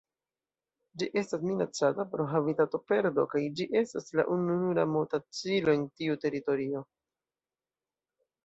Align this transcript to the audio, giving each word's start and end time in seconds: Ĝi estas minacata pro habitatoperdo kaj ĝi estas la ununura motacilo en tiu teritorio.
Ĝi 1.01 1.09
estas 1.21 1.43
minacata 1.49 2.05
pro 2.13 2.25
habitatoperdo 2.31 3.25
kaj 3.35 3.41
ĝi 3.59 3.67
estas 3.83 4.09
la 4.21 4.25
ununura 4.37 4.87
motacilo 4.97 5.77
en 5.81 5.87
tiu 6.01 6.21
teritorio. 6.25 6.83